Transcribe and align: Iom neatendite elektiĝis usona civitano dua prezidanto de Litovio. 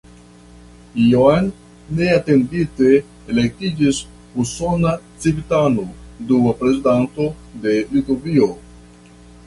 Iom 1.01 1.49
neatendite 1.99 2.89
elektiĝis 3.35 4.01
usona 4.45 4.97
civitano 5.25 5.87
dua 6.33 6.59
prezidanto 6.63 7.33
de 7.67 7.81
Litovio. 7.97 8.55